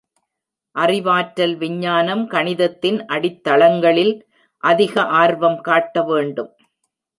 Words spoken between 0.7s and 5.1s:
அறிவாற்றல் விஞ்ஞானம் கணிதத்தின் அடித்தளங்களில் அதிக